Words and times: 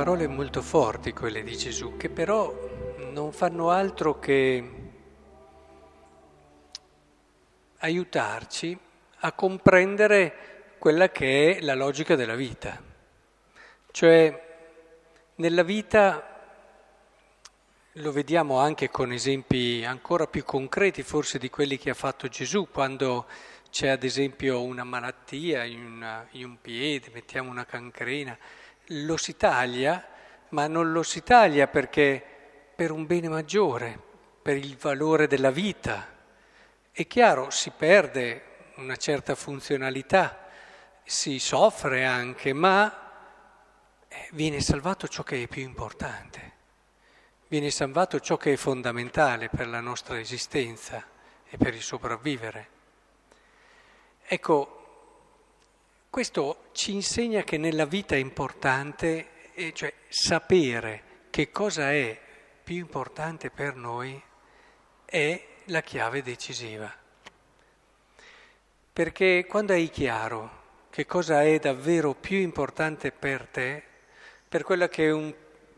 parole 0.00 0.26
molto 0.26 0.62
forti 0.62 1.12
quelle 1.12 1.42
di 1.42 1.54
Gesù, 1.54 1.98
che 1.98 2.08
però 2.08 2.50
non 3.12 3.32
fanno 3.32 3.68
altro 3.68 4.18
che 4.18 4.70
aiutarci 7.80 8.78
a 9.18 9.32
comprendere 9.32 10.76
quella 10.78 11.10
che 11.10 11.58
è 11.58 11.60
la 11.60 11.74
logica 11.74 12.16
della 12.16 12.34
vita. 12.34 12.82
Cioè, 13.90 14.42
nella 15.34 15.62
vita 15.62 16.40
lo 17.92 18.10
vediamo 18.10 18.58
anche 18.58 18.88
con 18.88 19.12
esempi 19.12 19.84
ancora 19.84 20.26
più 20.26 20.44
concreti 20.44 21.02
forse 21.02 21.38
di 21.38 21.50
quelli 21.50 21.76
che 21.76 21.90
ha 21.90 21.94
fatto 21.94 22.26
Gesù, 22.28 22.68
quando 22.72 23.26
c'è 23.68 23.88
ad 23.88 24.02
esempio 24.02 24.62
una 24.62 24.82
malattia 24.82 25.64
in, 25.64 25.84
una, 25.84 26.26
in 26.30 26.44
un 26.46 26.58
piede, 26.58 27.10
mettiamo 27.12 27.50
una 27.50 27.66
cancrena, 27.66 28.38
lo 28.92 29.16
si 29.16 29.36
taglia, 29.36 30.04
ma 30.50 30.66
non 30.66 30.92
lo 30.92 31.02
si 31.02 31.22
taglia 31.22 31.66
perché 31.68 32.24
per 32.74 32.90
un 32.90 33.06
bene 33.06 33.28
maggiore, 33.28 33.98
per 34.42 34.56
il 34.56 34.76
valore 34.76 35.26
della 35.26 35.50
vita. 35.50 36.06
È 36.90 37.06
chiaro, 37.06 37.50
si 37.50 37.70
perde 37.70 38.72
una 38.76 38.96
certa 38.96 39.34
funzionalità, 39.34 40.48
si 41.04 41.38
soffre 41.38 42.04
anche, 42.04 42.52
ma 42.52 43.10
eh, 44.08 44.28
viene 44.32 44.60
salvato 44.60 45.06
ciò 45.06 45.22
che 45.22 45.42
è 45.42 45.46
più 45.46 45.62
importante, 45.62 46.52
viene 47.48 47.70
salvato 47.70 48.18
ciò 48.18 48.36
che 48.36 48.54
è 48.54 48.56
fondamentale 48.56 49.48
per 49.48 49.68
la 49.68 49.80
nostra 49.80 50.18
esistenza 50.18 51.04
e 51.48 51.56
per 51.56 51.74
il 51.74 51.82
sopravvivere. 51.82 52.68
Ecco, 54.26 54.79
questo 56.10 56.70
ci 56.72 56.92
insegna 56.92 57.44
che 57.44 57.56
nella 57.56 57.84
vita 57.84 58.16
è 58.16 58.18
importante, 58.18 59.28
cioè 59.72 59.94
sapere 60.08 61.02
che 61.30 61.52
cosa 61.52 61.92
è 61.92 62.20
più 62.64 62.76
importante 62.76 63.50
per 63.50 63.76
noi 63.76 64.20
è 65.04 65.46
la 65.66 65.80
chiave 65.82 66.22
decisiva. 66.22 66.92
Perché 68.92 69.46
quando 69.46 69.72
hai 69.72 69.88
chiaro 69.88 70.58
che 70.90 71.06
cosa 71.06 71.44
è 71.44 71.60
davvero 71.60 72.14
più 72.14 72.38
importante 72.38 73.12
per 73.12 73.46
te, 73.46 73.82
per 74.48 74.64
quella 74.64 74.88
che 74.88 75.06
è 75.06 75.12
un, 75.12 75.32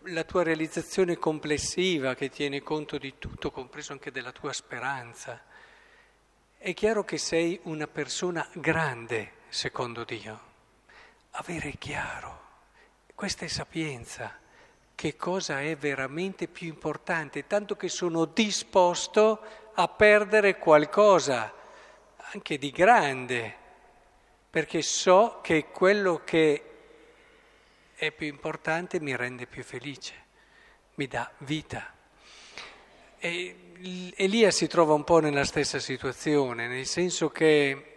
la 0.05 0.25
tua 0.25 0.43
realizzazione 0.43 1.19
complessiva 1.19 2.15
che 2.15 2.31
tiene 2.31 2.63
conto 2.63 2.97
di 2.97 3.19
tutto, 3.19 3.51
compreso 3.51 3.93
anche 3.93 4.11
della 4.11 4.33
tua 4.33 4.55
speranza, 4.55 5.43
è 6.57 6.73
chiaro 6.73 7.05
che 7.05 7.19
sei 7.19 7.61
una 7.65 7.87
persona 7.87 8.49
grande 8.55 9.41
secondo 9.53 10.05
Dio. 10.05 10.41
Avere 11.33 11.73
chiaro, 11.77 12.41
questa 13.15 13.45
è 13.45 13.49
sapienza, 13.49 14.39
che 14.95 15.15
cosa 15.15 15.61
è 15.61 15.77
veramente 15.77 16.49
più 16.49 16.69
importante, 16.69 17.47
tanto 17.47 17.77
che 17.77 17.91
sono 17.91 18.25
disposto 18.25 19.43
a 19.75 19.89
perdere 19.89 20.59
qualcosa, 20.59 21.53
anche 22.33 22.57
di 22.57 22.71
grande, 22.71 23.55
perché 24.49 24.81
so 24.81 25.41
che 25.43 25.67
quello 25.67 26.23
che 26.25 26.71
è 27.95 28.11
più 28.11 28.29
importante 28.29 29.01
mi 29.01 29.15
rende 29.15 29.47
più 29.47 29.63
felice, 29.63 30.15
mi 30.95 31.07
dà 31.07 31.31
vita. 31.39 31.93
E 33.19 34.13
Elia 34.17 34.51
si 34.51 34.67
trova 34.67 34.95
un 34.95 35.05
po' 35.05 35.19
nella 35.19 35.45
stessa 35.45 35.79
situazione, 35.79 36.69
nel 36.69 36.87
senso 36.87 37.29
che 37.29 37.92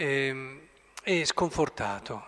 eh, 0.00 0.68
è 1.02 1.24
sconfortato, 1.24 2.24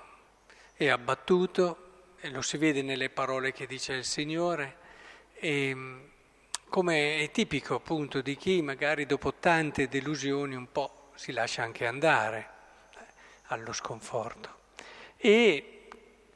è 0.74 0.88
abbattuto, 0.88 2.10
e 2.20 2.28
lo 2.28 2.42
si 2.42 2.58
vede 2.58 2.82
nelle 2.82 3.08
parole 3.08 3.50
che 3.52 3.66
dice 3.66 3.94
il 3.94 4.04
Signore, 4.04 4.76
e, 5.32 5.74
come 6.68 7.20
è 7.20 7.30
tipico 7.30 7.76
appunto 7.76 8.20
di 8.20 8.36
chi 8.36 8.60
magari 8.60 9.06
dopo 9.06 9.34
tante 9.34 9.88
delusioni 9.88 10.54
un 10.54 10.70
po' 10.70 11.10
si 11.14 11.32
lascia 11.32 11.62
anche 11.62 11.86
andare 11.86 12.50
eh, 12.94 12.98
allo 13.44 13.72
sconforto. 13.72 14.60
E 15.16 15.88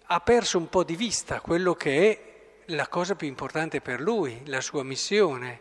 ha 0.04 0.20
perso 0.20 0.56
un 0.56 0.70
po' 0.70 0.84
di 0.84 0.96
vista 0.96 1.40
quello 1.40 1.74
che 1.74 2.10
è 2.10 2.72
la 2.72 2.88
cosa 2.88 3.14
più 3.14 3.26
importante 3.26 3.82
per 3.82 4.00
lui, 4.00 4.40
la 4.46 4.62
sua 4.62 4.82
missione. 4.82 5.60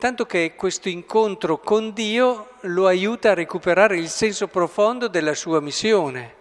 Tanto 0.00 0.24
che 0.24 0.54
questo 0.56 0.88
incontro 0.88 1.58
con 1.58 1.92
Dio 1.92 2.52
lo 2.60 2.86
aiuta 2.86 3.32
a 3.32 3.34
recuperare 3.34 3.98
il 3.98 4.08
senso 4.08 4.48
profondo 4.48 5.08
della 5.08 5.34
sua 5.34 5.60
missione. 5.60 6.34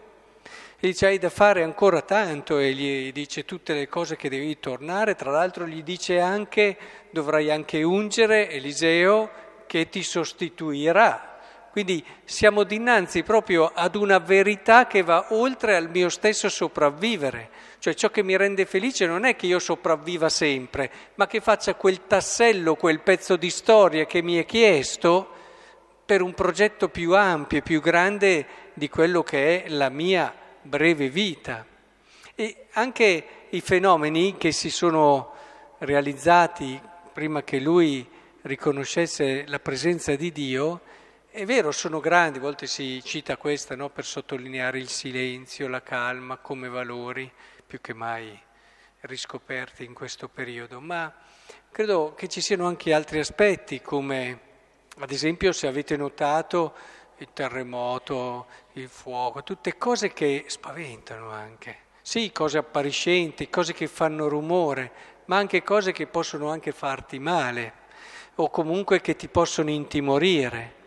E 0.80 0.88
dice 0.88 1.08
hai 1.08 1.18
da 1.18 1.30
fare 1.30 1.62
ancora 1.62 2.02
tanto 2.02 2.58
e 2.58 2.72
gli 2.72 3.12
dice 3.12 3.44
tutte 3.44 3.74
le 3.74 3.90
cose 3.90 4.16
che 4.16 4.30
devi 4.30 4.62
tornare, 4.62 5.16
tra 5.16 5.32
l'altro 5.32 5.68
gli 5.68 5.84
dice 5.84 6.22
anche 6.22 6.78
dovrai 7.10 7.52
anche 7.52 7.84
ungere 7.84 8.50
Eliseo 8.50 9.30
che 9.68 9.90
ti 9.90 10.04
sostituirà 10.04 11.29
quindi 11.82 12.04
siamo 12.26 12.64
dinanzi 12.64 13.24
proprio 13.24 13.72
ad 13.74 13.96
una 13.96 14.18
verità 14.18 14.86
che 14.86 15.02
va 15.02 15.28
oltre 15.30 15.78
al 15.78 15.90
mio 15.90 16.10
stesso 16.10 16.50
sopravvivere. 16.50 17.50
Cioè 17.80 17.94
ciò 17.94 18.10
che 18.10 18.22
mi 18.22 18.36
rende 18.36 18.66
felice 18.66 19.06
non 19.06 19.24
è 19.24 19.38
che 19.38 19.46
io 19.46 19.60
sopravviva 19.60 20.28
sempre, 20.28 20.92
ma 21.16 21.26
che 21.26 21.40
faccia 21.40 21.76
quel 21.76 22.06
tassello, 22.06 22.76
quel 22.76 23.00
pezzo 23.00 23.38
di 23.38 23.50
storia 23.50 24.06
che 24.06 24.22
mi 24.22 24.36
è 24.36 24.46
chiesto 24.46 25.30
per 26.06 26.22
un 26.22 26.34
progetto 26.34 26.90
più 26.90 27.16
ampio 27.16 27.60
e 27.60 27.62
più 27.62 27.80
grande 27.80 28.46
di 28.74 28.90
quello 28.90 29.24
che 29.24 29.64
è 29.64 29.70
la 29.70 29.88
mia 29.88 30.36
breve 30.62 31.08
vita. 31.08 31.66
E 32.36 32.66
anche 32.72 33.24
i 33.52 33.62
fenomeni 33.62 34.36
che 34.36 34.52
si 34.52 34.70
sono 34.70 35.32
realizzati 35.78 36.78
prima 37.14 37.42
che 37.44 37.60
lui 37.60 38.06
riconoscesse 38.42 39.46
la 39.48 39.60
presenza 39.60 40.14
di 40.18 40.34
Dio, 40.34 40.82
è 41.40 41.46
vero, 41.46 41.72
sono 41.72 42.02
grandi, 42.02 42.38
a 42.38 42.42
volte 42.42 42.68
si 42.68 43.02
cita 43.02 43.38
questa 43.38 43.74
no, 43.74 43.90
per 43.90 44.04
sottolineare 44.04 44.78
il 44.78 44.90
silenzio, 44.90 45.70
la 45.70 45.82
calma 45.82 46.36
come 46.36 46.68
valori 46.68 47.32
più 47.66 47.80
che 47.80 47.94
mai 47.94 48.38
riscoperti 49.02 49.86
in 49.86 49.94
questo 49.94 50.28
periodo, 50.28 50.82
ma 50.82 51.14
credo 51.72 52.14
che 52.14 52.28
ci 52.28 52.42
siano 52.42 52.68
anche 52.68 52.94
altri 52.94 53.20
aspetti 53.20 53.82
come 53.82 54.40
ad 54.98 55.12
esempio 55.12 55.54
se 55.54 55.68
avete 55.68 55.96
notato 55.96 56.74
il 57.20 57.30
terremoto, 57.32 58.48
il 58.74 58.90
fuoco, 58.90 59.42
tutte 59.42 59.78
cose 59.78 60.12
che 60.12 60.44
spaventano 60.48 61.30
anche. 61.30 61.78
Sì, 62.02 62.34
cose 62.34 62.58
appariscenti, 62.58 63.50
cose 63.50 63.72
che 63.72 63.88
fanno 63.88 64.28
rumore, 64.28 64.92
ma 65.26 65.38
anche 65.38 65.64
cose 65.64 65.94
che 65.94 66.06
possono 66.06 66.50
anche 66.50 66.74
farti 66.74 67.18
male 67.18 67.74
o 68.36 68.50
comunque 68.50 69.00
che 69.00 69.16
ti 69.16 69.30
possono 69.30 69.70
intimorire. 69.70 70.79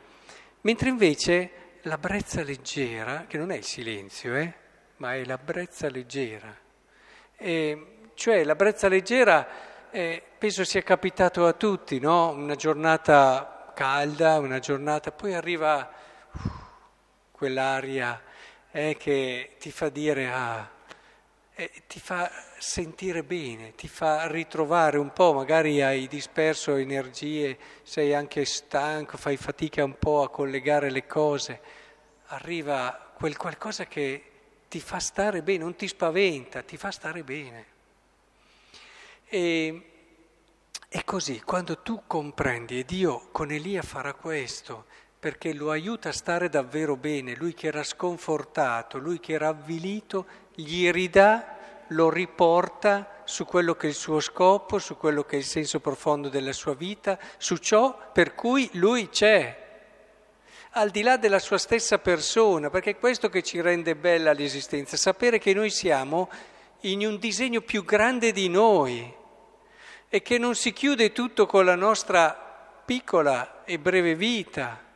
Mentre 0.62 0.88
invece 0.88 1.50
la 1.82 1.98
brezza 1.98 2.42
leggera, 2.44 3.24
che 3.26 3.36
non 3.36 3.50
è 3.50 3.56
il 3.56 3.64
silenzio, 3.64 4.36
eh, 4.36 4.52
ma 4.98 5.14
è 5.14 5.24
la 5.24 5.36
brezza 5.36 5.88
leggera, 5.90 6.56
e, 7.36 7.86
cioè 8.14 8.44
la 8.44 8.54
brezza 8.54 8.86
leggera 8.86 9.48
eh, 9.90 10.22
penso 10.38 10.62
sia 10.64 10.82
capitato 10.82 11.46
a 11.46 11.52
tutti, 11.54 11.98
no? 11.98 12.30
una 12.30 12.54
giornata 12.54 13.72
calda, 13.74 14.38
una 14.38 14.60
giornata, 14.60 15.10
poi 15.10 15.34
arriva 15.34 15.90
uh, 16.30 16.38
quell'aria 17.32 18.22
eh, 18.70 18.96
che 18.96 19.56
ti 19.58 19.72
fa 19.72 19.88
dire 19.88 20.30
ah, 20.30 20.70
eh, 21.62 21.82
ti 21.86 22.00
fa 22.00 22.30
sentire 22.58 23.22
bene, 23.22 23.74
ti 23.76 23.86
fa 23.86 24.26
ritrovare 24.26 24.98
un 24.98 25.12
po', 25.12 25.32
magari 25.32 25.80
hai 25.80 26.08
disperso 26.08 26.74
energie, 26.74 27.56
sei 27.82 28.14
anche 28.14 28.44
stanco, 28.44 29.16
fai 29.16 29.36
fatica 29.36 29.84
un 29.84 29.96
po' 29.96 30.22
a 30.22 30.30
collegare 30.30 30.90
le 30.90 31.06
cose, 31.06 31.60
arriva 32.26 33.12
quel 33.14 33.36
qualcosa 33.36 33.86
che 33.86 34.24
ti 34.68 34.80
fa 34.80 34.98
stare 34.98 35.42
bene, 35.42 35.62
non 35.62 35.76
ti 35.76 35.86
spaventa, 35.86 36.62
ti 36.62 36.76
fa 36.76 36.90
stare 36.90 37.22
bene. 37.22 37.66
E, 39.28 39.82
e 40.88 41.04
così, 41.04 41.40
quando 41.42 41.78
tu 41.78 42.02
comprendi, 42.06 42.80
e 42.80 42.84
Dio 42.84 43.28
con 43.30 43.52
Elia 43.52 43.82
farà 43.82 44.14
questo, 44.14 44.86
perché 45.22 45.54
lo 45.54 45.70
aiuta 45.70 46.08
a 46.08 46.12
stare 46.12 46.48
davvero 46.48 46.96
bene, 46.96 47.36
lui 47.36 47.54
che 47.54 47.68
era 47.68 47.84
sconfortato, 47.84 48.98
lui 48.98 49.20
che 49.20 49.34
era 49.34 49.48
avvilito, 49.48 50.26
gli 50.54 50.90
ridà, 50.90 51.58
lo 51.92 52.10
riporta 52.10 53.22
su 53.24 53.44
quello 53.44 53.74
che 53.74 53.86
è 53.86 53.90
il 53.90 53.96
suo 53.96 54.20
scopo, 54.20 54.78
su 54.78 54.96
quello 54.96 55.24
che 55.24 55.36
è 55.36 55.38
il 55.38 55.44
senso 55.44 55.80
profondo 55.80 56.28
della 56.28 56.52
sua 56.52 56.74
vita, 56.74 57.18
su 57.38 57.56
ciò 57.56 58.10
per 58.12 58.34
cui 58.34 58.68
lui 58.74 59.08
c'è, 59.08 59.60
al 60.72 60.90
di 60.90 61.02
là 61.02 61.16
della 61.16 61.38
sua 61.38 61.58
stessa 61.58 61.98
persona, 61.98 62.70
perché 62.70 62.90
è 62.90 62.98
questo 62.98 63.28
che 63.28 63.42
ci 63.42 63.60
rende 63.60 63.94
bella 63.94 64.32
l'esistenza, 64.32 64.96
sapere 64.96 65.38
che 65.38 65.54
noi 65.54 65.70
siamo 65.70 66.28
in 66.80 67.06
un 67.06 67.18
disegno 67.18 67.60
più 67.60 67.84
grande 67.84 68.32
di 68.32 68.48
noi 68.48 69.14
e 70.08 70.22
che 70.22 70.38
non 70.38 70.54
si 70.54 70.72
chiude 70.72 71.12
tutto 71.12 71.46
con 71.46 71.64
la 71.64 71.76
nostra 71.76 72.80
piccola 72.84 73.64
e 73.64 73.78
breve 73.78 74.14
vita 74.14 74.90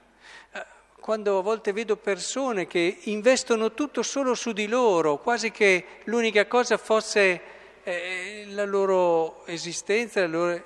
quando 1.06 1.38
a 1.38 1.42
volte 1.42 1.72
vedo 1.72 1.94
persone 1.94 2.66
che 2.66 2.98
investono 3.04 3.74
tutto 3.74 4.02
solo 4.02 4.34
su 4.34 4.50
di 4.50 4.66
loro, 4.66 5.18
quasi 5.18 5.52
che 5.52 6.00
l'unica 6.06 6.48
cosa 6.48 6.78
fosse 6.78 7.40
eh, 7.84 8.44
la 8.48 8.64
loro 8.64 9.46
esistenza, 9.46 10.18
la 10.22 10.26
loro, 10.26 10.64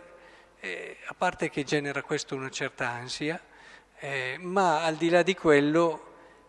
eh, 0.61 0.97
a 1.05 1.13
parte 1.13 1.51
che 1.51 1.63
genera 1.63 2.01
questo 2.01 2.37
una 2.37 2.49
certa 2.49 2.89
ansia, 2.89 3.39
eh, 3.99 4.39
ma 4.41 4.83
al 4.83 4.95
di 4.95 5.11
là 5.11 5.23
di 5.23 5.35
quello 5.35 6.07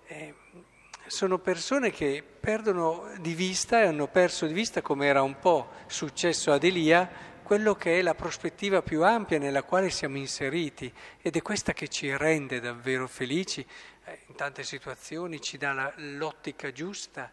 eh, 0.07 0.35
sono 1.07 1.39
persone 1.39 1.91
che 1.91 2.23
perdono 2.39 3.09
di 3.19 3.33
vista 3.33 3.81
e 3.81 3.87
hanno 3.87 4.07
perso 4.07 4.45
di 4.45 4.53
vista, 4.53 4.81
come 4.81 5.07
era 5.07 5.21
un 5.21 5.37
po' 5.37 5.67
successo 5.87 6.53
ad 6.53 6.63
Elia, 6.63 7.09
quello 7.51 7.75
che 7.75 7.99
è 7.99 8.01
la 8.01 8.15
prospettiva 8.15 8.81
più 8.81 9.03
ampia 9.03 9.37
nella 9.37 9.63
quale 9.63 9.89
siamo 9.89 10.15
inseriti 10.15 10.89
ed 11.21 11.35
è 11.35 11.41
questa 11.41 11.73
che 11.73 11.89
ci 11.89 12.15
rende 12.15 12.61
davvero 12.61 13.09
felici, 13.09 13.59
eh, 14.05 14.19
in 14.27 14.35
tante 14.35 14.63
situazioni 14.63 15.41
ci 15.41 15.57
dà 15.57 15.73
la, 15.73 15.93
l'ottica 15.97 16.71
giusta, 16.71 17.29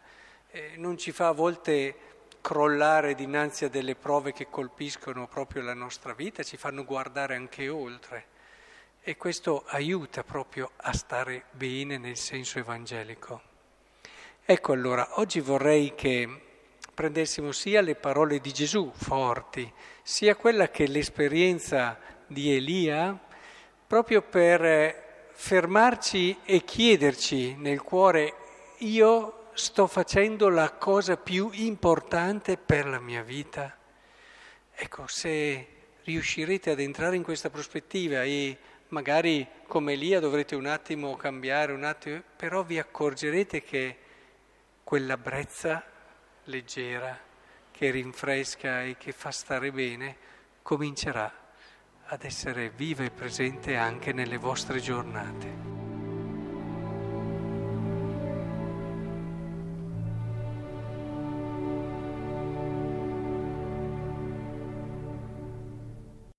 eh, 0.51 0.73
non 0.75 0.97
ci 0.97 1.13
fa 1.13 1.29
a 1.29 1.31
volte 1.31 1.95
crollare 2.41 3.15
dinanzi 3.15 3.63
a 3.63 3.69
delle 3.69 3.95
prove 3.95 4.33
che 4.33 4.49
colpiscono 4.49 5.25
proprio 5.25 5.61
la 5.61 5.73
nostra 5.73 6.11
vita, 6.11 6.43
ci 6.43 6.57
fanno 6.57 6.83
guardare 6.83 7.35
anche 7.35 7.69
oltre 7.69 8.25
e 8.99 9.15
questo 9.15 9.63
aiuta 9.67 10.25
proprio 10.25 10.71
a 10.75 10.91
stare 10.91 11.45
bene 11.51 11.97
nel 11.97 12.17
senso 12.17 12.59
evangelico. 12.59 13.41
Ecco 14.43 14.73
allora, 14.73 15.17
oggi 15.21 15.39
vorrei 15.39 15.95
che 15.95 16.41
prendessimo 16.99 17.53
sia 17.53 17.79
le 17.79 17.95
parole 17.95 18.39
di 18.39 18.51
Gesù 18.51 18.91
forti, 18.93 19.71
sia 20.03 20.35
quella 20.35 20.69
che 20.69 20.85
l'esperienza 20.85 21.97
di 22.27 22.53
Elia, 22.53 23.17
proprio 23.87 24.21
per 24.21 25.29
fermarci 25.31 26.39
e 26.43 26.65
chiederci 26.65 27.55
nel 27.55 27.83
cuore, 27.83 28.33
io 28.79 29.45
sto 29.53 29.87
facendo 29.87 30.49
la 30.49 30.73
cosa 30.73 31.15
più 31.15 31.49
importante 31.53 32.57
per 32.57 32.85
la 32.85 32.99
mia 32.99 33.23
vita? 33.23 33.73
Ecco, 34.75 35.07
se 35.07 35.67
riuscirete 36.03 36.71
ad 36.71 36.81
entrare 36.81 37.15
in 37.15 37.23
questa 37.23 37.49
prospettiva 37.49 38.23
e 38.23 38.57
magari 38.89 39.47
come 39.67 39.93
Elia 39.93 40.19
dovrete 40.19 40.53
un 40.53 40.65
attimo 40.65 41.15
cambiare, 41.15 41.71
un 41.71 41.85
attimo, 41.85 42.21
però 42.35 42.61
vi 42.63 42.77
accorgerete 42.77 43.63
che 43.63 43.97
quella 44.83 45.15
brezza 45.15 45.81
leggera 46.49 47.17
che 47.71 47.91
rinfresca 47.91 48.83
e 48.83 48.97
che 48.97 49.13
fa 49.13 49.31
stare 49.31 49.71
bene 49.71 50.17
comincerà 50.61 51.31
ad 52.07 52.23
essere 52.23 52.69
viva 52.69 53.03
e 53.03 53.11
presente 53.11 53.77
anche 53.77 54.11
nelle 54.11 54.37
vostre 54.37 54.79
giornate. 54.79 55.78